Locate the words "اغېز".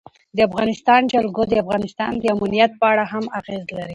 3.39-3.63